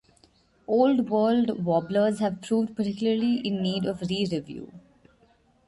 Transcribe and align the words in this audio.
Old 0.65 1.11
World 1.11 1.63
warblers 1.63 2.17
have 2.21 2.41
proved 2.41 2.75
particularly 2.75 3.35
in 3.35 3.61
need 3.61 3.85
of 3.85 4.01
re-review. 4.01 4.71